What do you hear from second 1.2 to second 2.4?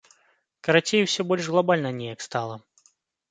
больш глабальна неяк